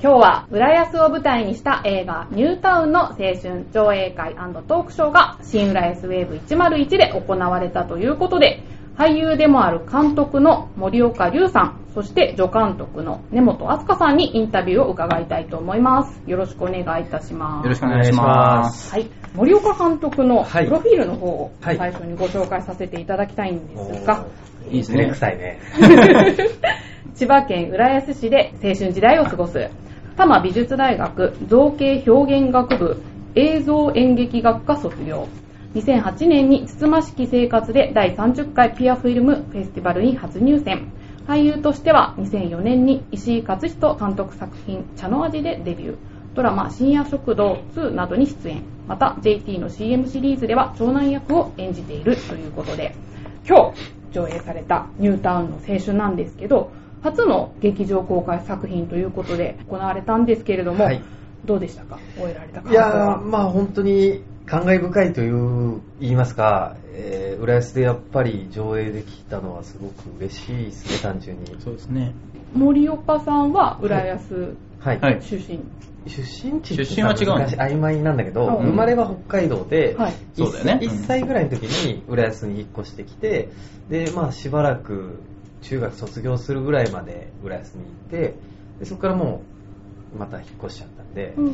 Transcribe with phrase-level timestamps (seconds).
[0.00, 8.62] 今日は、浦安を舞台にした映画、ニュータウンの青春上映会トークショーが、新浦安ウェーブ101で行われたということで、
[8.96, 16.22] 俳優でもある監督の森岡隆さん、そして助監督の根本飛鳥さんにインタビューを伺いたいと思います。
[16.26, 17.64] よろしくお願いいたします。
[17.64, 18.92] よろしくお願いします。
[18.92, 19.10] はい。
[19.34, 24.26] 森岡監督のはいプロフィールの方をはい最初にご紹介させていただきたいんですが、
[24.70, 25.58] いいですねネクタイね。
[27.18, 29.70] 千葉県浦安市で青春時代を過ごす、
[30.18, 33.00] 多摩美術大学造形表現学部
[33.36, 35.28] 映像演劇学科卒業。
[35.76, 40.88] 2008年につつましき生活で第30回ピアフィルムフェスティバルに初入選。
[41.28, 45.96] 俳優としては2004年に石井勝人監督作品茶の味でデビュー。
[46.34, 48.62] ドラマ深夜食堂2などに出演。
[48.88, 52.92] また JT の CM シリーズでは長男役を演じているということで、
[53.48, 61.02] 今日上映されたニュータウンの青春なんですけど、初の劇場公開作品ということで行われたんですけれども、はい。
[61.44, 61.98] どうでしたか？
[62.16, 71.46] 終えられた感いや想はー、まあ本当に感慨深いという、言いますか、えー、浦安でやっぱり上映できたのはすごく嬉しいですね、単純に。
[71.60, 72.12] そうですね。
[72.54, 75.00] 森岡さんは浦安はい。
[75.00, 75.22] はい。
[75.22, 75.60] 出身、
[76.06, 78.66] 出身地出身は違うの難しい曖昧なんだけど、うん。
[78.68, 80.14] 生まれは北海道で、はい。
[80.34, 80.80] そうだよね。
[80.82, 83.50] 1, 歳ぐらいの時に浦安に引っ越してきて、
[83.90, 85.20] で、まあしばらく
[85.62, 88.34] 中学卒業するぐらいまで浦安に行って、
[88.80, 89.42] でそこからも
[90.14, 91.46] うまた引っ越しちゃったんで、うん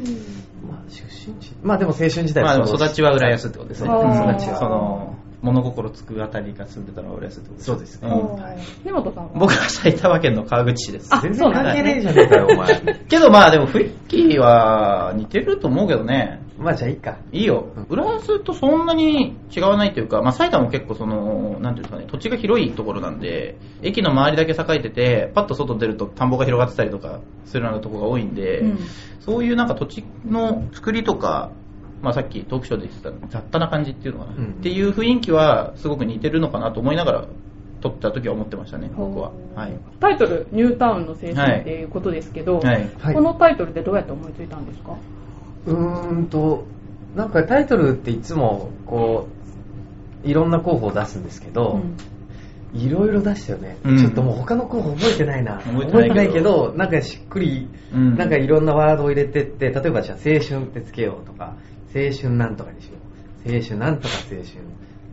[0.68, 3.88] まあ出身地、まあでも青春時代まあでも育ちは浦安ってことですね。
[3.88, 4.56] 育ちは。
[4.58, 8.08] その、物心つくあたりが住んでたのは浦安ってことそうですね。
[8.08, 8.58] んはい。
[8.84, 9.30] 根本さんは？
[9.34, 11.08] 僕は埼玉県の川口市です。
[11.14, 12.80] あ全然そうなんだ関係ねえじゃねえかよ、お前。
[13.08, 16.40] けどまあでも雰囲気は似てると思うけどね。
[16.64, 17.18] まあじゃあいいか。
[17.30, 17.66] いいよ。
[17.88, 28.78] 浦安とそんなに違わないというか、まあ埼玉も結構その、なんていうんですかね、土地が広いところなんで、駅の周りだけ栄えてて、パッと外出ると田んぼが広がってたりとかするようなところが多いんで、うん
[29.20, 31.50] そういうなんか土地の作りとか、
[32.02, 37.24] まあさっきトークショーで言ってた雑多な感じっていうのかな、うんっていう雰囲気はすごく似てるのかなと思いながら
[37.80, 39.32] 撮った時は思ってましたね、僕は。
[39.54, 39.72] はい。
[40.00, 42.90] タイトル「ニュータウンの青春」っていうことですけど、はい。
[42.98, 44.94] はいこのタイトルでどうやって思いついたんですか？
[45.66, 46.66] うーんと、
[47.14, 49.28] なんかタイトルっていつも、こ
[50.24, 51.80] う、いろんな候補を出すんですけど、
[52.72, 55.60] いろいろ出したよね、うんちょっともう他の候補覚えてないな。
[55.60, 61.54] 覚えてないけど覚えてないけど、なんかしっくり、うんなんかいろんなワードを入れてって、例えばじゃあ青春ってつけようとか、
[61.94, 62.92] 青春なんとかにしよ
[63.46, 63.54] う。
[63.54, 64.44] 青春なんとか青春。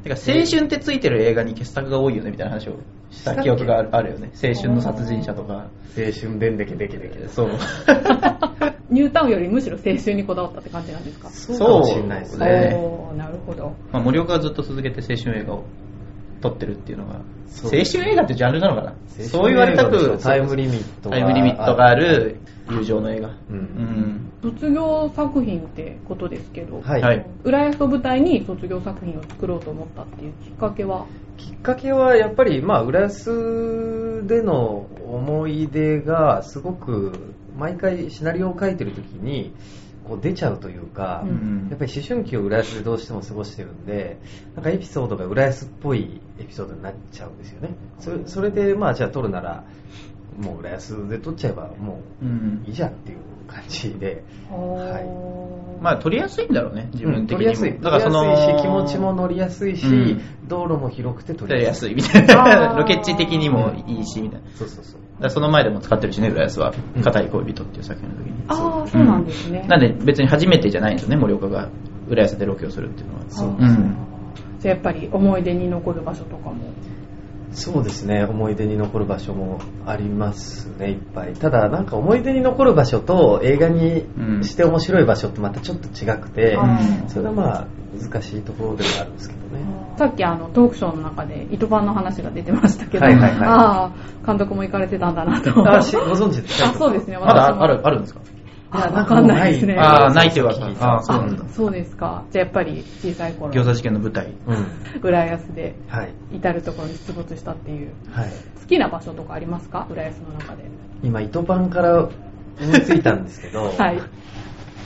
[0.04, 2.78] てか、青春ってついてる映画に傑作が多いよねみたいな話を
[3.12, 4.32] した記憶があるよね。
[4.44, 5.68] 青春の殺人者とか。
[5.98, 7.28] 青春でんでけでけでけ。
[7.28, 7.50] そう。
[8.90, 11.30] ニュータウンよりむしろ青春にこだわったって感じなんですか？
[11.30, 12.46] そうかもしれないですね。
[13.18, 15.64] なるほどまあ、森岡はずっと続けて青春映画を
[16.42, 17.22] 撮ってるっていうのが、
[17.64, 18.94] 青春映画ってジャンルなのかな？
[19.24, 22.38] そう言われたく、タイムリミットがタイムリミットがある
[22.70, 23.28] 友情の映画。
[23.30, 23.34] う。
[23.50, 24.31] うんん。
[24.42, 27.02] 卒業作品ってことですけど、はい。
[27.02, 27.26] はい。
[27.44, 31.06] 浦安を舞台に卒業作品を作ろうと思ったっていうきっかけは？
[31.38, 39.54] きっかけはやっぱり、まあ、浦安での思い出がすごく毎回シナリオを書いてる時に
[40.08, 44.20] こう出ちゃうというか、うんやっぱり思春期を浦安でどうしても過ごしてるんで
[44.56, 47.70] なんかエピソードが浦安っぽいエピソードになっちゃうんですよね。
[48.00, 49.64] それそれでまあじゃあ撮るなら
[50.40, 52.26] もう浦安で撮っちゃえばもう。
[52.26, 57.38] うんいいじゃんっていう感じで、はいまあ、撮りやすいんだろうね、自分的にも。
[57.38, 62.76] 撮りやすいだからその、撮りやすいし気持ちも乗りやすいし、うん道路も広くて撮撮りやすりやすいいみたいな。
[62.78, 64.48] ロケ地的にもいいし、みたいな。
[64.54, 67.02] そうそうそうらその前でも使ってるしね、浦安はうん。
[67.02, 68.34] 片い恋人っていう作品の時に。
[68.48, 71.70] ああそうなんですね、なんで別に初めてじゃないんですよね、森岡が
[72.10, 73.22] 浦安でロケをするっていうのは。
[73.30, 73.96] そううん。
[74.60, 76.56] じゃあやっぱり思い出に残る場所とかも
[77.54, 78.24] そうですね。
[78.24, 81.34] 思い出に残る場所もありますねいっぱい。
[81.34, 84.06] ただなんか思い出に残る場所と映画に
[84.44, 87.10] して面白い場所ってまたちょっと違くて、うん。
[87.10, 87.68] それはまあ
[88.00, 89.66] 難しいところではあるんですけどね。
[89.98, 93.40] さっきあのトークショーの中で糸番の話が出てましたけど、はいはいはい。
[93.42, 93.92] ああ
[94.26, 95.70] 監督も行かれてたんだなと。
[95.70, 96.70] あしご存知ですか？
[96.70, 97.18] あそうですね。
[97.18, 98.22] まだある、あるんですか？
[98.74, 99.76] いやわかんないですね。
[99.76, 101.44] ああ、ないっていうかそうそう、ああ、そうなんだ。
[101.44, 101.50] あ。
[101.50, 102.24] そうですか。
[102.32, 104.28] じゃあやっぱり小さい頃餃子事件の舞台。
[104.48, 104.66] うん。
[105.02, 106.14] 浦安ではい。
[106.32, 108.30] 至る所に出没したっていうはい。
[108.62, 109.88] 好きな場所とかありますか？
[109.90, 110.64] 浦安の中で。
[111.04, 112.12] 今糸パンから思
[112.76, 114.00] いついたんですけど、 はい。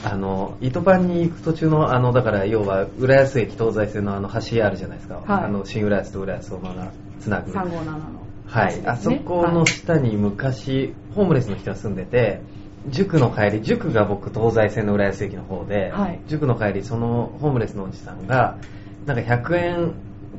[0.04, 5.16] あの、糸番に行く途中の、あの、だから要は、浦安駅東西線のあの橋あるじゃないですか。
[5.26, 5.44] はい。
[5.44, 7.50] あの、新浦安と浦安をまだつなぐ。
[7.50, 8.26] 357の。
[8.46, 12.40] はい、あそこの下に昔、ホームレスの人が住んでて、
[12.88, 16.20] 塾の帰り、塾が僕東西線の浦安駅の方で、はい。
[16.28, 18.58] 塾の帰り、そのホームレスのおじさんが、
[19.06, 19.92] なんか100円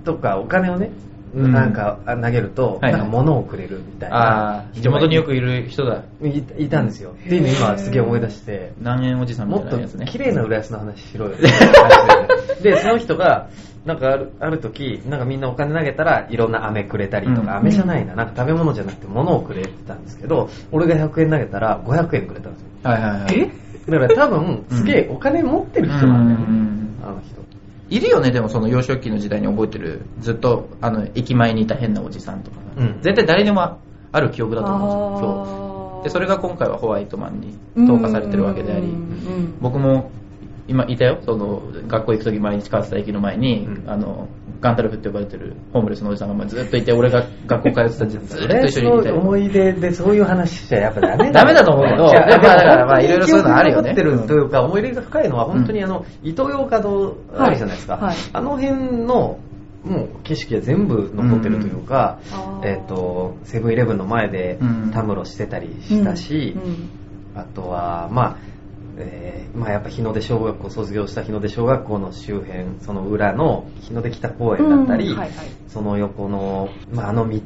[0.03, 6.03] とかお金をね、うんなんかあ投げると、なんか物をくれるみたいあなあ、地元によくいる人だ。
[6.23, 7.11] いいたんですよ。
[7.11, 10.05] っていうのを今すげえ思い出して、何円おじさんみもっとたいなやつね。
[10.05, 11.47] 綺麗な浦安の話しろよで。
[12.71, 13.49] で、その人が、
[13.85, 22.67] なんかあるある時、なんかみんなお金投げたらいろんな飴くれたりとか、うん飴じゃないな、なんか食べ物じゃなくて物をくれてたんですけど、俺が100円投げたら500円くれたんですよ。
[22.83, 23.51] はいはいはい。
[23.89, 27.36] だから多分、すげえお金持ってる人なんだよね、うんあの人。
[27.89, 33.01] いるよね、でもその幼少期の時代に覚えてる、ずっとあの駅前にいた変なおじさんとかが、うん。
[33.01, 33.79] 絶対誰にも
[34.11, 36.03] ある記憶だと思うんですよ、そう。
[36.03, 37.57] で、それが今回はホワイトマンに
[37.87, 38.87] 投下されてるわけであり。
[39.61, 40.11] 僕も
[40.67, 43.89] 今いたよ、その学校行くとき毎日変わってた駅の前に、うん。
[43.89, 44.27] あの、
[44.59, 49.15] ガンタルフって呼ばれてるホームレスのおじさんがずっといて、俺が学校通ってた時ずっと一緒にいたよ。
[49.15, 52.07] の思い出でそういう話しちゃやっぱダメダメだと思うけど。
[52.07, 53.91] だからまあいろいろそういうのあるよね。
[53.91, 57.93] ってるというか、思い入れが深いのは本当にあの、伊東洋華堂あるじゃないですか。
[57.93, 58.03] はい。
[58.05, 59.39] はいあの辺の、
[59.83, 62.19] もう景色が全部残ってるというか、
[62.63, 64.91] えっ、と、セブンイレブンの前でうん。
[64.91, 66.63] たむろしてたりしたし、うん。
[66.63, 66.89] うん。
[67.35, 68.35] あとは、まあ、
[68.97, 75.47] えーまあやっぱ日の出小学校卒業した日の出小学校の周辺、その裏の日の出北公園だったり、うんはいはい。
[75.67, 77.39] その横の、まあ、あの道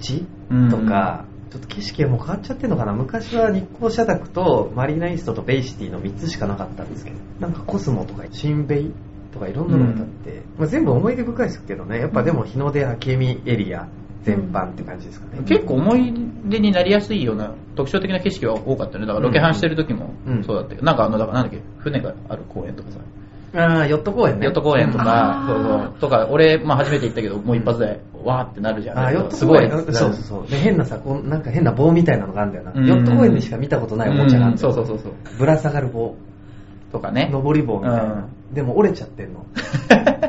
[0.49, 2.93] うんとか、ちょっと景色がもう変わっちゃってるのかな。
[2.93, 8.93] 昔は日光社宅とマリーナイーストとベイシティの3つしかなかったんですけどなんかコスモとか新ベイ
[9.33, 11.99] とかいろんなのが建って、まあ、全部思い出深いですけどね。
[11.99, 13.87] やっぱでも日の出明美エリア
[14.23, 16.13] 全般って感じですかね、結構思い
[16.45, 19.07] 出になりやすいような特徴的な景色は多かったよね。
[19.07, 20.43] だからロケハンしてる時もうん。
[20.43, 20.75] そうだった。
[20.75, 22.99] けど、なんかあの、だからなんだっけ、船がある公園とかさ、
[23.53, 24.45] ああヨット公園ね。
[24.45, 25.03] ヨット公園とうん。
[25.03, 28.99] か、そうそう、とか、俺、まあ初めて行ったけど、もう一発で、わーってなるじゃん。
[28.99, 29.69] あーヨットすごい。
[29.69, 30.47] 公園うんそうそうそう。
[30.49, 32.85] で変なさこうなんか変な棒みたいなのがあるんだよな、うん。
[32.85, 34.75] ヨット公園でしか見たことないおもちゃがあるんだようん。
[34.75, 35.37] そうそうそうそう。
[35.37, 36.15] ぶら下がる棒。
[36.91, 37.29] とかね。
[37.31, 39.45] 登り棒みたいな、でも折れちゃってんの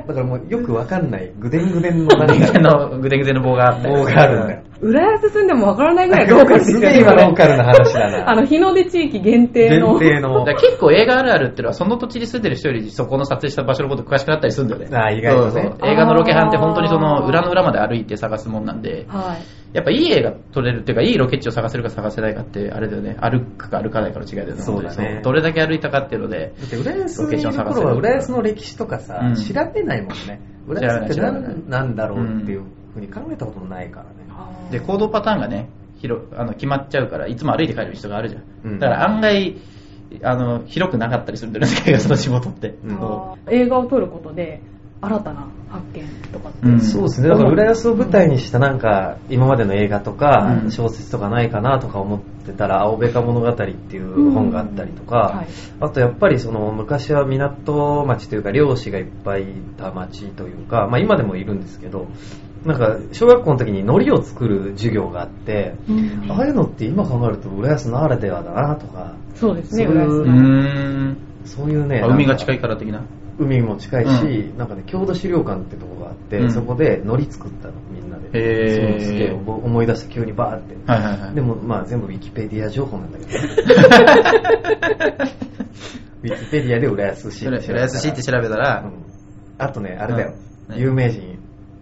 [0.07, 3.89] だからもうよくわかんないぐでんぐでんのぐでんぐでんの、ぐでんぐでんの棒があって。
[3.89, 6.81] 棒があるんだよ浦安住んでもわからないぐらいローカルです。
[6.81, 9.97] げえ今ローカルな話だなあの、日の出地域限定の。
[9.99, 14.89] 限定のだから結構映画あるあるっていうのは、その土地に住んでる人よりそこの撮影した場所のこと詳しくなったりするんだよね。
[14.97, 19.62] あー意外とねそうそう映画のロケハンって本当にその裏の裏まで歩いて探すもんなんで、はい。
[19.73, 24.63] やっぱいい映画撮れるっていうか、いいロケ地を探せるか探せないかって、あれだよね、歩くか歩かないかの違いだよね。
[24.63, 25.21] そうだね。
[25.25, 27.87] どれだけ歩いたかっていうので、だって浦安ロケーションの探せる。
[27.87, 29.35] 頃は浦安の歴史とかさ、うん。
[29.35, 30.41] 調べないもんね。
[30.67, 32.65] 浦安って何なんだろうっていう
[32.95, 34.11] ふうに考えたこともないからね。
[34.71, 38.43] で、行動パターンがね、広あの決まっちゃうから、いつも歩いて帰る人があるじゃん。
[38.65, 38.79] うん。
[38.79, 39.57] だから案外、
[40.23, 42.75] あの、広くなかったりするんだよね、世界がその仕事って。
[42.85, 42.99] うん。
[43.51, 44.61] 映画を撮ることで、
[45.03, 46.59] 新たな発見とかって。
[46.67, 55.47] うんそうですねだから浦安を舞台にしたなんか今までの映画とかうん小説とかないかなとか思ってたら「青べか物語」っていう本があったりとか、はい
[55.81, 59.47] あとやっぱりその昔は港町というか漁師がいっぱいい
[59.77, 62.07] た町というか、まあ、今でもいるんですけど
[62.65, 70.19] なんか小学校の時に海苔を作る授業があって、うんああいうのって今考えると浦安ならではだなとかそうですね、そういうう。
[70.19, 70.35] う浦安の。
[70.35, 71.17] ーん。
[71.45, 73.03] そういうねあ海が近いいから的な。
[73.43, 74.11] 海も近いし、
[74.55, 76.53] うなんかね郷土資料館ってとこがあって、うん。
[76.53, 78.31] そこで海苔作ったのみんなで。
[78.33, 78.99] へー。
[78.99, 80.77] そうすげえ思い出して急にバーって。
[80.91, 81.35] はいはいはい。
[81.35, 83.31] でもまあ全部ウィキペディア情報なんだけど。
[86.23, 88.93] ウィキペディアで浦安市浦浦安市って調べたら、うん。
[89.59, 90.35] あとねあれだよ、
[90.69, 90.77] うん。
[90.77, 91.39] 有名人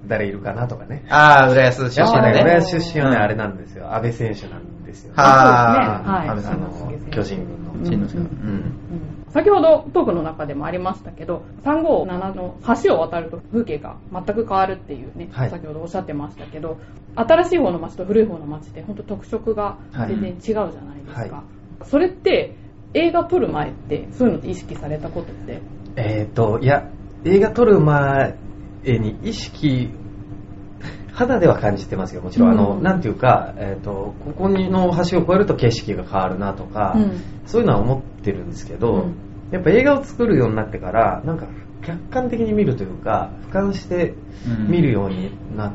[0.06, 1.04] 誰いるかなとかね。
[1.08, 2.40] ああ、浦安出身だね。
[2.40, 3.22] 浦安出身はねうん。
[3.22, 3.94] あれなんですよ。
[3.94, 6.28] 安倍選手なんですよ、はあ、はい。
[6.28, 7.72] 安倍さんあの巨人軍の。
[7.72, 7.94] うん。
[7.94, 15.50] うん先ほどトークの中でもありましたけど、357の橋を渡ると風景が全く変わるっていうね、はい。
[15.50, 16.78] 先ほどおっしゃってましたけど、
[17.14, 21.36] 新しい方の街と古い方の街って本当特色が全然違うじゃないですか。
[21.36, 21.84] はい。
[21.84, 22.56] それって
[22.94, 25.60] 映画撮る前ってそういうのって意識されたことって？
[25.96, 26.90] えっ、といや
[27.24, 28.36] 映画撮る前
[28.84, 29.90] に意識
[31.12, 37.20] 肌では感じてますよもちろん、あのうんなんていうか、えー、とここにの橋を越えると景色が変わるなとか、うん。
[37.46, 39.14] そういうのは思ってるんですけど、うん。
[39.50, 41.46] やっぱ映画を作るようになってからなんか
[41.82, 44.14] 客観的に見るというか俯瞰して
[44.68, 45.72] 見るようになっ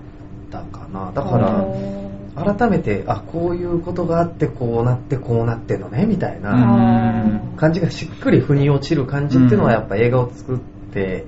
[0.51, 7.57] たかな、だから改めてあこういうことがあってこうなってこうなってんのねみたいなうん。
[7.57, 10.59] 感じがしっくり腑に落ちる感じっていうのはやっぱ映画を作っ
[10.93, 11.25] て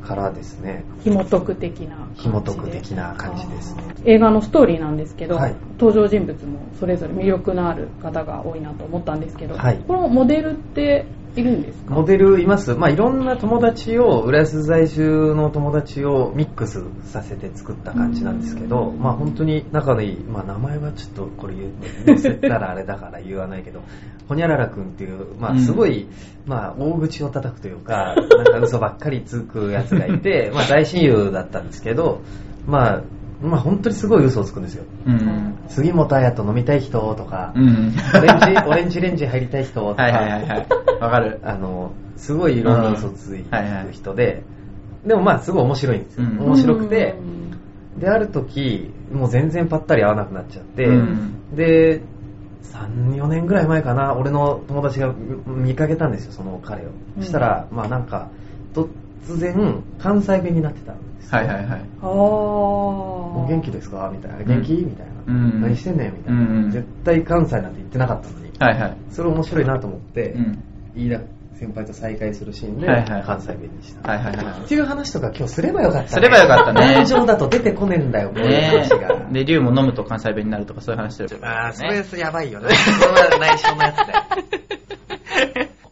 [0.00, 0.84] からですね。
[1.02, 3.82] 紐解く的な紐解く的な感じですね。
[4.04, 5.54] 映画のストーリーなんですけど、はい。
[5.78, 9.78] 登場人物もそれぞれ魅力のある方が多いなと思ったんですけど、はい。
[9.86, 11.94] このモデルっているんですか？
[11.94, 12.74] モデルいます。
[12.74, 21.54] まあいろんな友達を、浦安在住の友達をミックスさせて作った感じなんですけど、まあ本当に仲のいい、まあ名前はちょっとこれ
[22.06, 23.80] 言せたらあれだから言わないけど、
[24.28, 26.08] ほにゃららくんっていう、まあすごい、
[26.46, 32.22] まあ大口を叩くというか、なんか嘘ばっかりつくやつがいて、 まあ大親友だったんですけど、
[32.66, 33.02] まあ、
[33.40, 34.84] まあ本当にすごい嘘をつくんですよ。
[35.06, 35.54] うん。
[35.68, 37.94] 杉本彩と飲みたい人とか、うん。
[38.14, 40.66] オレンジ、 オレンジレンジ入りたい人とか、はいはいはいはい。
[41.00, 41.40] わかる。
[41.42, 44.42] あの、すごいいろんな嘘ついてはいはいる人で、
[45.06, 46.24] でもまあすごい面白いんですよ。
[46.24, 47.16] うん面白くて
[47.96, 52.02] う、んで、ある時、もう全然ぱったり会わなくなっちゃって、うんで、
[52.62, 55.14] 3、4年ぐらい前かな、俺の友達が
[55.46, 56.90] 見かけたんですよ、その彼を。
[57.16, 58.28] うんしたら、まあなんか、
[58.74, 61.38] 突然、関西弁になってたんですよ。
[61.38, 61.80] はいはいはい。
[62.02, 64.10] あおー元気ですか？
[64.12, 64.38] みたいな。
[64.44, 64.72] 元気？
[64.72, 65.12] みたいな。
[65.26, 66.12] うん何してんねん？
[66.16, 68.50] みたいな、うん絶対関西なんて言ってなかったのに。
[68.58, 68.96] はいはい。
[69.10, 70.62] それ面白いなと思って、うん。
[70.96, 71.20] 飯田
[71.54, 74.08] 先輩と再会するシーンで、はいはい関西弁にした。
[74.10, 79.30] はいはいはいっていう話とか今日すればよかった、すればよかったね現状だと出てこねえんだよ、こういうね話が。
[79.30, 81.38] で、竜も飲むと関西弁になるとかそういう話してる。
[81.46, 82.70] ああ、そねれやばいよね。
[82.74, 84.59] それは内緒のやつだよ。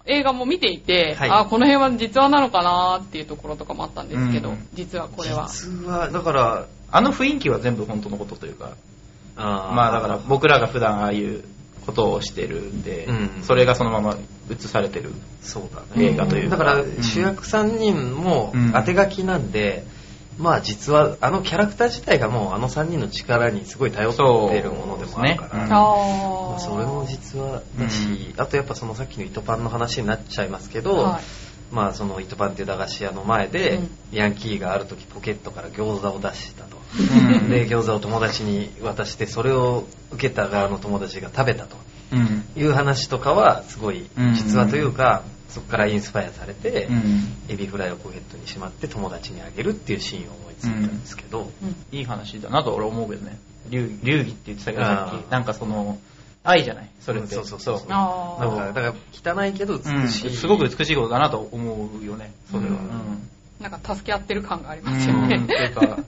[0.08, 1.30] 映画も見ていて、はい。
[1.30, 5.48] あこの辺は実話なのかなっていうところとかもあったんですけど、うん実はこれは。
[5.48, 8.72] 実は、だから、あの雰囲気は全部本当のことというか、
[9.36, 9.74] あー。
[9.74, 11.44] まあだから僕らが普段ああいう
[11.84, 14.16] ことをしてるんで、うんそれがそのまま
[14.50, 15.12] 映されてる
[15.42, 16.12] そうだね。
[16.12, 16.56] 映画というか。
[16.56, 18.72] だからうん主役3人もうん。
[18.72, 19.84] 当て書きなんで、
[20.38, 31.22] まあ実はあのキャラクター自体がもうあの3人の力にすごい頼ってるものでもあるから、そねうんあまーあ、それも実話だし、あとやっぱそのさっきの糸パンの話になっちゃいますけど、はい。
[31.74, 33.90] まあその糸パンっていう駄菓子屋の前で、うん。
[34.12, 36.78] ヤンキーがある時ポケットから餃子を出したと。
[36.98, 37.50] うん。
[37.50, 41.76] で餃子を友達に渡してそれを受けた側の友達が食べたと
[42.12, 42.44] うん。
[42.56, 44.34] いう話とかはすごいうん。
[44.34, 47.32] 実話というか、そこからインスパイアされて、うん。
[47.48, 53.38] エビフライをポケットにしまって友達にあげるっていうシーンを思いついたんですけど、うんいい話だなと俺思うけどね。
[53.70, 55.98] 流流儀って言ってたけどさっき、なんかその、
[56.44, 56.88] 愛じゃない？
[57.00, 57.34] それって。
[57.34, 62.68] そうそうそうだからだから汚いけどうん美しい、すごく美しいことだなと思うよね、それは。
[62.68, 63.28] うんうん
[63.60, 65.36] なんか助け合ってる感がありうますよね。
[65.36, 65.46] ん。
[65.48, 65.98] というか、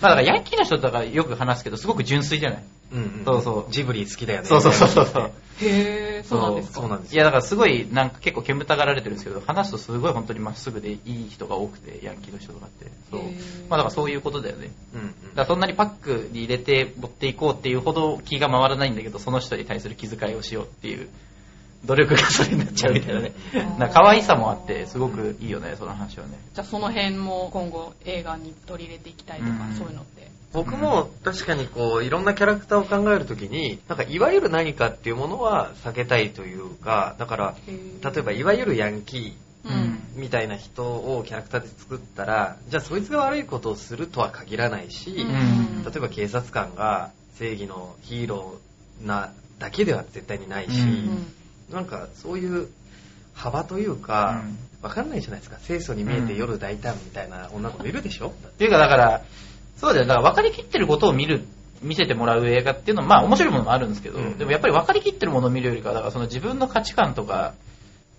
[0.00, 2.64] まあだからヤンキーの人とかよく話すけど、すごく純粋じゃない？
[2.92, 3.24] うんうん。
[3.24, 3.72] そうそう。
[3.72, 4.46] ジブリ好きだよね。
[4.46, 5.06] そうそうそうそう。
[5.06, 5.30] そう。
[5.60, 6.80] へー、そうなんですか。
[6.80, 12.86] そうなんですいやだからすごいなんか結構煙たがられてるんですけど話すとすごい本当にまっすぐでいい人が多くてヤンキーの人とかって。
[13.10, 13.20] そう。
[13.68, 14.70] まあだからそういうことだよね。
[14.94, 15.08] うんうん。
[15.08, 21.08] だからそんなにパックに入れて持っていこうっていうほど気が回らないんだけどその人に対する気遣いをしようっていう
[21.84, 23.32] 努力がそれになっちゃうみたいなね。
[23.54, 23.60] うん。
[23.60, 26.38] なんか可愛さもあってすごくいいよねその話はね。
[26.54, 29.74] じゃあその辺も今後映画に取り入れていきたいとか、うん。
[29.74, 30.28] そういうのって。
[30.52, 39.32] 僕も確かにこういろんなキャラクターを考えるときになんかいわゆる何かっていうものは避けたいというかだから例えばいわゆるヤンキー
[39.64, 40.02] うん。
[40.14, 45.84] みたいな人をキャラクターで作ったらじゃあそいつが悪いことをするとは限らないし、うん。
[45.84, 51.32] 例えば警察官が正義のヒーローなだけでは絶対にないし、うん
[51.70, 52.68] なんかそういう
[53.34, 54.42] 幅というか、
[54.82, 55.58] わかんないじゃないですか。
[55.64, 59.22] 清楚に見えて夜大胆みたいな女の子いるでしょ、っていうかだから
[59.76, 60.06] そうだよ。
[60.06, 61.44] だから分かりきってることを見る
[61.82, 64.38] 見せてもらう映画っていうのはまあ面白いものもあるんですけど、うん。
[64.38, 67.54] でもやっぱり分かりきってるものを見るよりかはだからその自分の価値観とか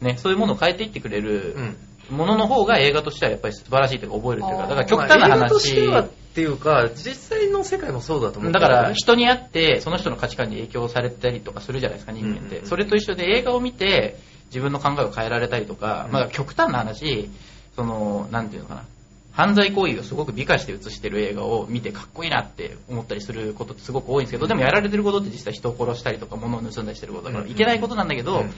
[0.01, 1.77] ねそういうものを変えていってくれるうん。
[2.09, 6.07] ものの方が映画としてはやっぱり素晴らしいというか覚えるというかだから極端なまあ映画として話は
[6.39, 8.51] っていうか実際の世界もそうだと思う。
[8.53, 16.11] だから人に会ってその人の価値観に影響されたりとかするじゃないですか人間って、うんそれと一緒で映画を見て自分の考えを変えられたりとか、うん。
[16.13, 17.29] まあ、極端な話
[17.75, 18.85] そのなんていうのかな。
[19.31, 27.51] 犯罪行為をすごく美化して映してる映画を見てかっこいいなって思ったりすることってすごく多いんですけどでもやられてることって実際人を殺したりとか物を盗んだりしてることだからうん。
[27.51, 28.53] いけないことなんだけど、うん。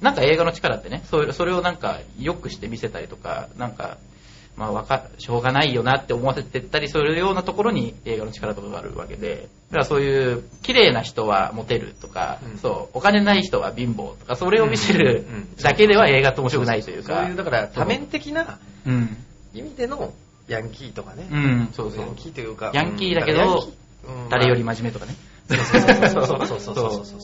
[0.00, 3.98] なんか映画の力ってねそれそれをなんか良くして見せたりとかなんか
[4.56, 9.48] まあわかしょうがないよなって思わせてったりするようなところに映画の力とかがあるわけで。
[9.70, 12.58] だからそういう綺麗な人はモテるとか、うん。
[12.58, 15.24] そうお金ない人は貧乏とかそれを見せる
[15.60, 17.16] だけでは映画って面白くないというか。
[17.16, 19.16] そういうだから多面的なうん、
[19.54, 20.12] 意味での
[20.46, 22.00] ヤンキーとかね、うん、そうそう。
[22.00, 23.66] ヤンキーというかヤンキーだけど
[24.28, 25.14] 誰より真面目とかね。
[25.14, 25.33] そう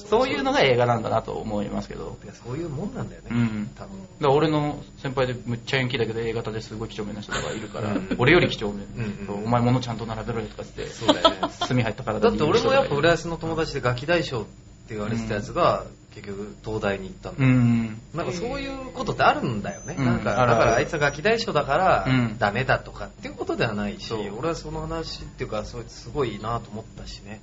[0.09, 2.19] そういうのが映画なんだなと思いますけど。
[2.45, 8.87] そういうもんなんだよね、うん、多分だ俺の先輩でむっちゃ元気だけど A 型ですごい几帳面な人がいるから俺より几帳面。
[9.29, 11.37] うん、お前物ちゃんと並べろよとかってそうだよね。
[11.61, 18.01] 炭入ったからだって俺もやっぱ浦安の友達でガキ大将って言われてたやつが、うん結局東大に行ったんだ、うん。
[18.15, 19.95] なんかそういうことってあるんだよね。
[19.99, 20.05] うん。
[20.05, 22.39] なんか、だからあいつがガキ大将だからうん。
[22.39, 27.41] ダメだとかっていうことではないし、俺はその話っていうか、そすごいなと思ったしね。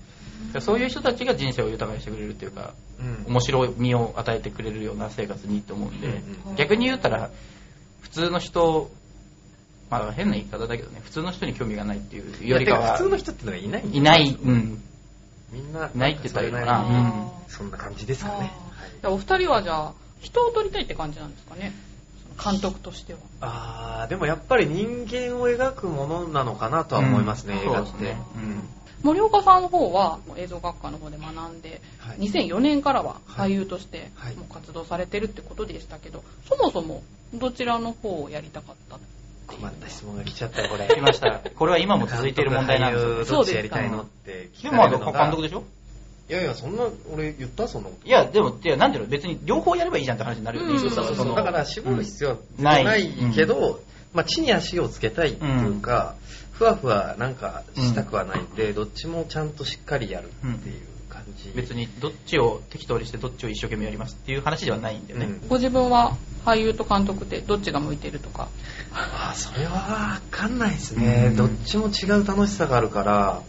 [0.60, 3.32] そういう人たちが人生を豊かにしてくれるっていうか、うん。
[3.32, 6.22] 面白みを与えてくれるような生活にいいと思うんで、
[6.58, 7.30] 逆に言ったら、
[8.02, 8.92] 普通の人、
[9.90, 14.84] まあ変な言い方だけどね、普通の人に興味がないっていうよりかは、普通の人ってのはいないいない、うん。
[15.52, 16.84] みんな、いないって言ったらいいな。
[17.48, 17.64] そん。
[17.64, 18.52] そんな感じですかね。
[19.02, 21.74] じゃあお二人はじゃあ、人を撮りたいって感じなんですかね。
[22.44, 23.20] 監督としては。
[23.42, 27.62] あー、でもやっぱり人間を描くものなのかなとは思いますね、うん。
[27.62, 27.92] 映画って。
[27.92, 27.96] そ
[28.36, 28.70] うん。
[29.04, 32.18] 森岡さんの方は映像学科の方で学んで、はい。
[32.18, 34.36] 2004年からははい俳優としてはい。
[34.36, 38.98] もう活動されてるってことでしたけど、そもそもどちらの方をやりたかった？
[39.48, 40.88] 困った質問が来ちゃったよ、これ。
[40.88, 41.42] 来ました。
[41.56, 45.64] これは今も続いている問題なんですどっちやりたいのって聞でもまあかれるのが監督でしょ？
[46.30, 48.06] いやいや、そんな、俺言ったそんなこと。
[48.06, 50.74] いや、でも、いや、なんていうの別に両方やればいいじゃんって話になるよね。
[50.74, 51.26] うんそうそうそう。
[51.26, 53.80] のだから絞る必要はうんないけど、
[54.14, 56.16] まあ地に足をつけたいっていうか、
[56.52, 61.54] ふわふわなんかしたくはないんで、どっちもちゃんとしっかりやるっていう感じ。
[61.56, 65.28] 別にどっちを適当にしてどっちを一生懸命やりますっていう話ではないんだよね。
[65.28, 68.50] うんご自分は俳優と監督ってどっちが向いてるとか。
[68.98, 71.36] ああ、それはわかんないですね、うん。
[71.36, 73.42] どっちも違う楽しさがあるから、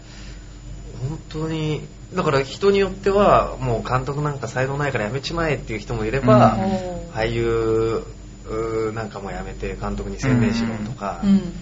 [1.09, 6.63] 本当に、だから人によっては、もう監督なんか才能ないからやめちまえっていう人もいれば、うん。
[7.13, 8.05] 俳優
[8.95, 11.53] なんかもやめて監督に専念しろとか、うん。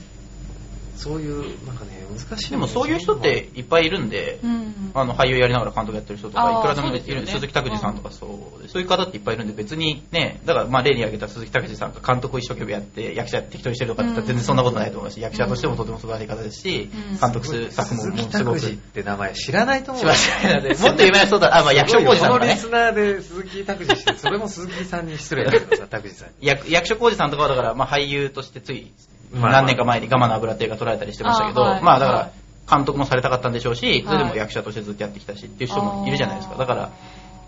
[0.97, 2.51] そういう、なんかね、難しい。
[2.51, 4.91] でもそういう人って、いっぱいいるんで、うん。
[4.95, 18.33] あの俳優やりながら監督やってる人とか、いくらでもいる、鈴木拓司さんとかそうで、そういう方っていっぱいいるんで、別にね、だからまあ例に挙げた鈴木拓司さんが監督を一生懸命やって、役者適当にしてるとかって言ったら全然そんなことないと思うし、役者としてもとても素晴らしい方ですし、うん監督スタッフもすごく。
[18.33, 22.57] 拓司って名前知らないと思うもっと有名な人だ、あ、まあ役所広司さんとかリ。
[22.57, 26.35] スナーで鈴木拓司して、それも鈴木さんに失礼だけどさ、 拓司さんに。
[26.41, 31.83] 役役所広司さんとかはだから、まあ、俳優としてついまあ何年か前に我慢の油って映画撮られたりしてましたけど、あはい。
[31.83, 32.33] まあだかはら
[32.69, 36.57] 監督もされたかったんでしょうし、それでもはい役者としてずっとやってきたしっていう人もいるじゃないですか。
[36.57, 36.93] だから、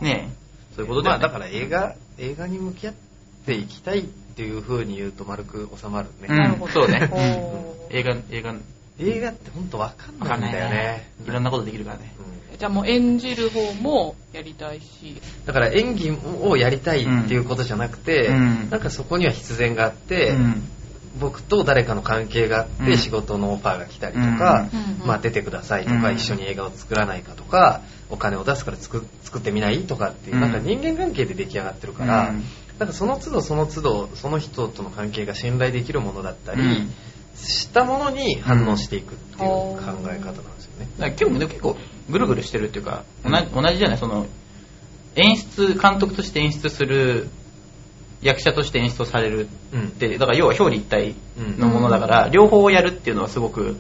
[0.00, 0.30] ね
[0.75, 2.94] そういうことで、まあだから映画、映画に向き合っ
[3.47, 6.29] ていきたいっていう風に言うと丸く収まるね。
[6.29, 6.37] うん。
[6.37, 6.72] なるほど。
[6.72, 7.11] そうね。
[7.90, 8.55] 映画、映画、
[9.00, 11.11] 映画って本当わかんないんだよね。
[11.26, 12.14] いろんなことできるからね。
[12.52, 12.59] うん。
[12.59, 15.20] じゃあもう演じる方もやりたいし。
[15.46, 18.70] だから演技をやりたいっていうことじゃなくて、うん。
[18.70, 20.62] なんかそこには必然があって、うん
[21.21, 22.99] 僕と誰かの関係があって、うん。
[22.99, 24.68] 仕事のオファーが来たりとか、
[25.01, 25.07] うん。
[25.07, 26.16] まあ、出てくださいとか、うん。
[26.16, 30.42] 一緒に映画を作らないかとかお金を出すから作作ってみないとかっていう、うん。
[30.42, 32.44] なんか人間関係で出来上がってるから、うん。
[32.79, 36.92] なんかその都度その都度その人との関係が信頼できるものだったり、うん。
[37.35, 40.88] したものに反応していくっていう考え方なんですよね。
[40.99, 41.77] だから今日も結構
[42.11, 44.27] ぐるぐるしてるっていうか、同じ同じじゃないその
[45.14, 47.29] 演出監督として演出する
[48.22, 49.85] 役者として演出をされるうん。
[49.85, 51.14] ってだから要は表裏一体
[51.59, 53.76] のものだから、両方やるっていうのはすごく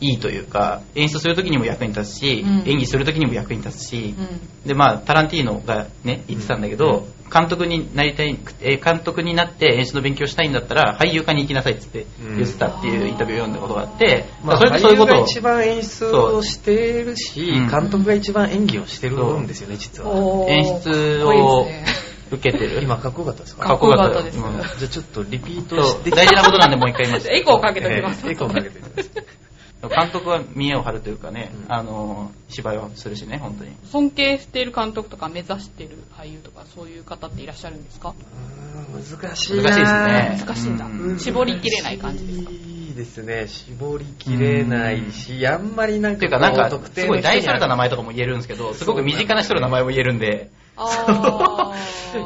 [0.00, 2.68] いいというか演出する時にも役に立つし、うん。
[2.68, 4.66] 演技する時にも役に立つしう、ん。
[4.66, 17.60] でまあタランティーノがね言ってたんだけど、監督になりたいえー監督になって演出の勉強したいんだったら俳優科に行きなさいっつって言ってたっていうインタビューを読んだことがあって、まあ、それってそういうことを俳優が一番演出をしているし、う。
[17.62, 17.68] ん。
[17.68, 20.14] 監督が一番演技をしてるんですよね、実は。
[20.48, 21.66] 演出を
[22.34, 22.82] 受けてる。
[22.82, 23.64] 今かっこよかったですか？
[23.66, 24.38] かっこよかったです。
[24.38, 24.48] じゃ
[24.88, 27.28] あちょっとリピートして大事なことなんでもう一回言います。
[27.32, 28.22] エコーかけときます。
[28.26, 29.24] えーエコーかけてください。
[29.86, 31.74] 監督は見栄を張るというかね、うん。
[31.74, 33.72] あの芝居をするしね本当に。
[33.84, 38.14] 尊敬している監督とか目指している俳優とかそういう方っていらっしゃるんですか？
[39.20, 39.62] 難しいな。
[39.62, 40.42] 難しいですね。
[40.46, 40.86] 難しいんだ。
[40.86, 41.18] うん。
[41.18, 42.50] 絞りきれない感じですか？
[42.50, 42.54] い
[42.92, 43.46] いですね。
[43.48, 50.48] 絞りきれないし、あんまりなんかっていうかなんかすごい大それた名前前とかも言えるんですけどすごく身近な人の名前も言えるんで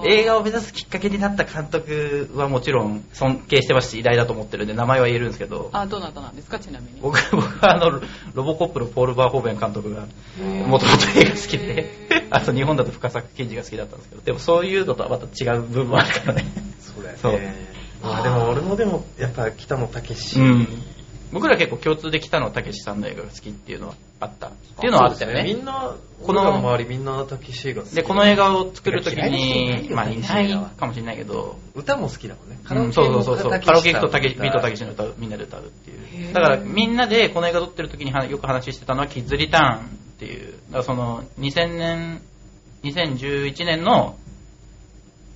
[0.07, 5.69] 映画を目指すきっかけになった監督はもちろん尊敬してますし偉大だと思ってるんで名前は言えるんですけど。
[5.73, 6.59] あどなたなんですか？
[6.59, 7.01] ちなみに。
[7.01, 8.01] 僕僕はあの
[8.35, 10.07] ロボコップのポール・バーホーベン監督が
[10.67, 11.91] もともと映画好きで
[12.31, 16.45] あと日本だと深作賢治が好きだったんですけどでもそういうのとはまた違う部分もあるからね。
[16.81, 17.21] そうだよね。
[17.21, 17.41] そう。
[18.03, 20.69] まあでも俺もでも、やっぱ北野武うん
[21.33, 25.45] 僕ら結構共通で北野武さんの映画が好きっていうのはあったっていうのはあったよね。
[25.45, 27.95] みんな、この周りみんな武史映画好き。
[27.95, 32.59] でこの映画を作るときにまあい武ないかもしれないけど歌も好きだもんね。
[32.71, 33.51] うんそうそうそうそう。
[33.51, 36.33] カラオケ行くとたけビートたけししの歌をみんなで歌うっていう。
[36.33, 39.88] だからみんなでこの映画撮ってる時にはよく話してたのはキッズリターンっ
[40.19, 40.55] ていう。
[40.69, 42.23] だからその2000年
[42.83, 44.17] 2011年の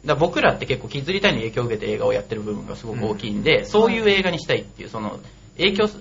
[0.04, 5.20] だ僕らって結構キッズリターンに影響を受けて映画をやってる部分がすごく大きいんで、そういう映画にしたいっていうその
[5.56, 5.96] 影響し、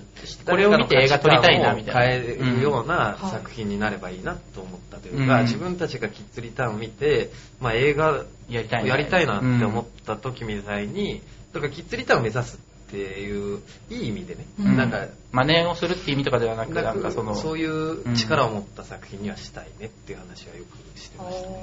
[0.46, 2.24] これを見て映画撮りたいな、みたいな。
[2.24, 3.30] 変えるようなうん。
[3.30, 5.42] 作品になればいいなと思ったというか、うん。
[5.44, 8.88] 自分たちがキッズリターンを見て、まあ、映画やりたいな。
[8.88, 12.56] やりたいなって思った時みたいに、だからキッズリターンを目指す
[12.88, 13.60] っていう、
[13.90, 14.76] いい意味でね、うん。
[14.76, 21.56] なんか、真似をするっていう意味とかではなく、ななんかその、そういう力を持った作品にはしたいねっていう話はよくしてましたね。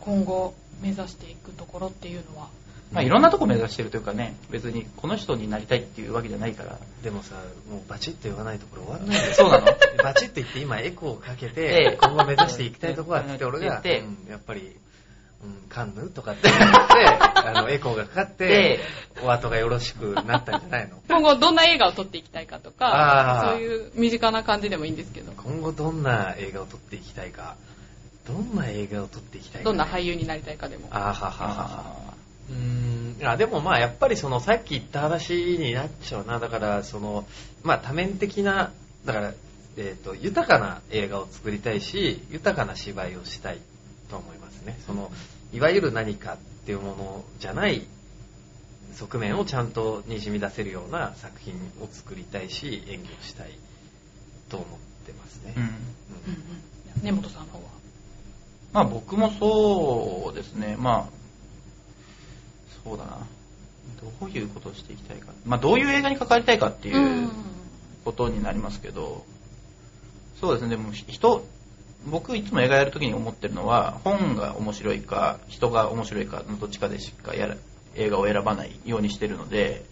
[0.00, 2.48] 今後目指していくところっていうのは？
[2.92, 6.78] まあいろんなとこ目指してるというかね、別にこの人になりたいっていうわけじゃないから。
[7.02, 7.34] でもさ、
[7.70, 9.16] もうバチッと言わないとこれ終わんない。
[9.28, 9.32] よ。
[9.34, 9.66] そうなの？
[10.02, 11.60] バチッと言って今エコーをかけえて
[11.92, 14.00] え、今後目指していきたいとこはって俺が、言って。
[14.00, 14.74] うんやっぱり、
[15.44, 16.66] うん、カンヌとかって言って、
[17.46, 18.80] あの、エコーがかかってで、
[19.22, 20.96] お後がよろしくなったんじゃないの？
[21.08, 25.32] 今後どんな映画を撮っていきたいかとかそういう身近な感じでもいいんですけど。
[25.32, 27.54] 今後どんな映画を撮っていきたいか、
[28.26, 30.88] どんな映画を撮っていきたいか、どんな俳優になりたいかでも。
[30.90, 32.07] あーはははは。
[32.50, 33.28] あうーん。
[33.28, 36.38] あでもまあやっぱりそのさっき言った話になっちゃうな。
[36.38, 37.26] だからその
[37.62, 38.72] まあ多面的な
[39.04, 39.34] だから、
[39.76, 43.58] えー、と豊かな映画を作りたいし豊かな芝居をしたい
[44.10, 44.78] と思いますね。
[44.86, 45.10] その
[45.52, 47.86] いわゆる何かっていうものじゃない
[48.94, 53.50] 側面をちゃんとにじみ出せるような作品を作りたいし演技をしたい
[54.48, 54.68] と思っ
[55.06, 55.62] てますね、うん。
[55.62, 55.68] うん。
[55.68, 55.74] うん
[56.96, 57.04] うん。
[57.04, 57.64] 根本さんの方は。
[58.72, 61.17] まあ僕もそうですね、まあ、
[62.88, 63.18] そうだな。
[64.20, 65.32] どういうことをしていきたいか。
[65.44, 67.28] まあどういう映画に関わりたいかっていう
[68.04, 69.24] ことになりますけど、
[70.40, 71.44] そうですね、でも人、
[72.06, 77.56] 僕いつも映画やるときに思ってるのは、本が面白いか、人が面白いかのどっちかでしかやら
[77.96, 79.84] 映画を選ばないようにしてるので、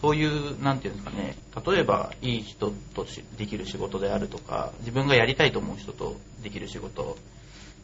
[0.00, 1.36] そういう、なんていうんですかね、
[1.66, 7.16] 例えばいい人としできる仕事であるとか、自分がやりたいと思う人とできる仕事、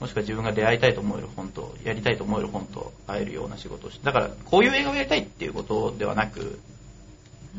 [0.00, 6.58] もしくは自分が出会いたいと思える本と、やりたいと思える本と会えるような仕事をして、だからこういう映画をやりたいっていうことではなく、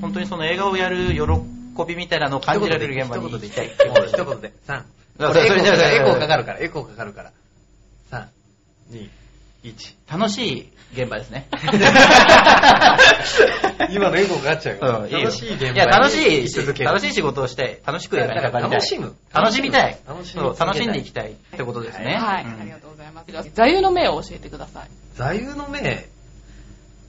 [0.02, 3.70] 本当にその映画をやる喜びみたいなのを感じられる現場に行きたい
[4.08, 4.84] 一言で、3。
[5.18, 8.28] だこからそれじゃあれエコーかかるエそれコーかかるから、エコーかかるから。
[8.92, 9.10] 3、2、
[9.64, 9.96] 1。
[10.12, 11.48] 楽しい現場ですね。
[13.92, 15.00] 今のエコーかかっちゃうよ。
[15.02, 18.72] うんいいよ楽しい現場にいや、楽しい楽しい仕事をして、楽しく映画に関わりたい。
[18.72, 19.98] 楽しむ楽しみたい。
[20.08, 22.16] 楽しみそう楽しんでいきたいってことですね。
[22.16, 26.06] はい、うんありがとうございます座右の銘を教えてください座右の銘、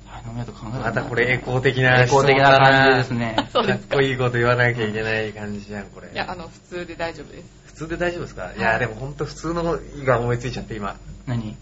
[0.09, 3.37] あの目と考えるまたこれエコー的なエコー的な感じですね。
[3.53, 6.09] そうですかっこいいこと言わなきゃいけない感じじゃん、これ。
[6.13, 8.45] いやあの普通で大丈夫です普通で大丈夫ですか？
[8.45, 10.97] いはいや、でも本当普通のが思いついちゃって今。
[11.27, 11.57] 何？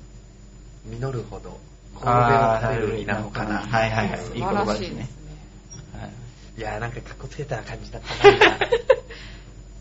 [0.90, 1.58] 実るほど、
[1.94, 3.58] 神戸をあ食べる稲のかな。
[3.60, 4.18] はいはいはい。
[4.18, 4.86] 素いい言晴ら葉ですね。
[4.86, 6.00] しいですね。
[6.00, 6.10] はい
[6.58, 8.56] いや、なんかかっこつけた感じだったな。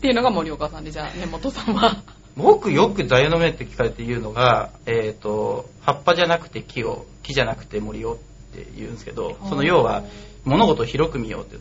[0.00, 2.02] ていうのが森岡さんでじゃあ根本さんは。
[2.36, 10.04] 僕よく座右の銘って聞かれて言うのが、えっ、と、葉っぱじゃなくて木を、木じゃなくて森をって言うんですけど、その要は、
[10.44, 11.58] 物事を広く見ようって、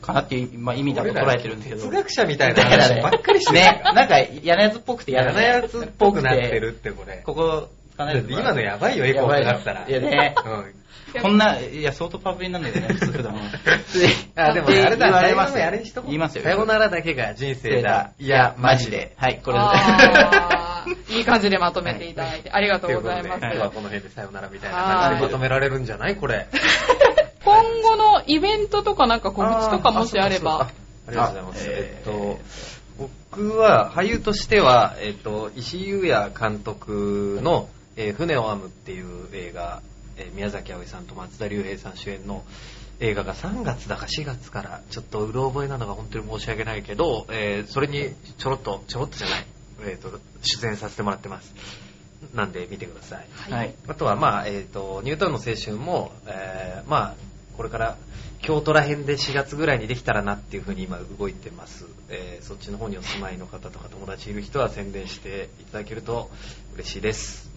[0.00, 1.82] かなっていう、まあ、意味だと捉えてるんですけど。
[1.82, 3.82] 哲学者みたいな話ばっかりしてるね。
[3.84, 5.12] なんか嫌なやつっぽくて。
[5.12, 7.22] 嫌なやつっぽくなってるって、これ。
[7.24, 9.88] ここ、使わないと今のやばいよ、エコーかかったら。
[9.88, 10.34] いやね。
[10.44, 10.74] うん
[11.22, 13.40] こんな、いや、相当パブリンなんだけどね、普通普段は。
[14.36, 16.44] あ、でもあれだ、言われます最後のあれにしとこう言いますよ。
[16.44, 18.10] さよならだけが人生だ。
[18.18, 19.14] いや、マジで。。
[19.16, 19.58] はい、これ
[21.16, 26.46] いい感じでまとめていただいてありがとうございます今日はこの辺でさよならみたいな感じでまとめられるんじゃないこれ。
[27.42, 30.68] 今後のイベントとかなんか告知とかもしあれば
[31.08, 31.68] ありがとうございます。
[31.68, 32.38] あえっと、
[32.98, 37.68] 僕は、俳優としては、えっと、石井優也監督の、
[38.00, 39.82] えー船を編むっていう映画、
[40.16, 42.44] えー宮崎あおいさんと松田龍平さん主演の
[43.00, 49.46] 映画が3月だか4月から、ちょっとうろ覚えなのが本当に申し訳ないけど、えーそれにちょろっと、ちょろっとじゃない、
[49.84, 51.52] えっと、出演させてもらってます。
[52.34, 53.26] なんで見てください。
[53.52, 53.74] はい。
[53.88, 57.14] あとは、まあ、えっ、と、ニュータウンの青春も、えーまあ、
[57.56, 57.96] これから
[58.42, 61.86] 京都ら辺で4月ぐらいにできたらなっていうふうに今動いてます。
[62.10, 66.30] えーそっちの方にお住まいの方とか友達いる人は宣伝していただけると
[66.74, 67.47] 嬉しいです。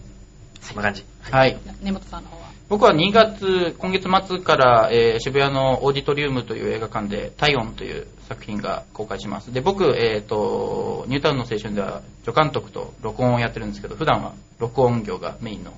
[0.62, 1.04] そんな感じ。
[1.20, 1.58] はい。
[1.82, 2.42] 根本さんの方は？
[2.68, 9.52] 僕は2月、今月末から、えー渋谷のオーディトリウムという映画館で、体温という作品が公開します。
[9.52, 15.72] で、僕、えっ、と、ニュータウンの青春では助監督と録音をやってるんですけど、普段は録音業がメインの、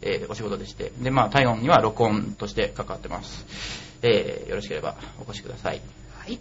[0.00, 3.44] えーお仕事でして、で、まあ、体温には録音として関わってます。
[4.02, 5.80] えーよろしければお越しください。
[6.18, 6.40] はいじ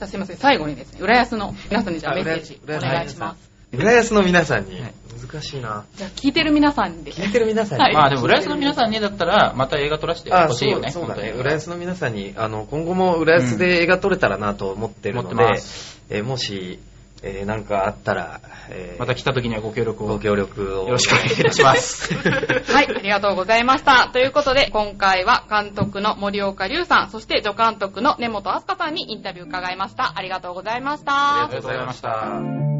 [0.00, 4.94] ゃあすいません最後にですね浦安の皆さんにじゃあメッセージお願いします浦安の皆さんに、はい
[5.34, 5.84] 難しいな。
[5.94, 7.84] じゃあ聞いてる皆さんで聞いてる皆さんに。
[7.84, 10.90] はいまあでも、浦安の皆さんにだったら、また映画撮らせてあほしいよね。
[10.90, 11.22] そうそうだね。
[11.22, 16.78] 本当に浦安の皆さんに、あの、今後も浦安で映画撮れたらなと思ってるので、思ってますえーもし、
[17.26, 20.08] えー、なんかあったら、えー、また来た時にはご協力を。
[20.08, 20.84] ご協力を。
[20.84, 22.12] よろしくお願いいたします。
[22.70, 24.10] はい、ありがとうございました。
[24.12, 30.12] ということで、今回は監督の森岡隆さん、そして助監督の根本飛鳥さんにインタビュー伺いました。
[30.16, 31.44] ありがとうございました。
[31.44, 32.73] ありがとうございました。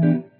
[0.00, 0.39] Mm-hmm.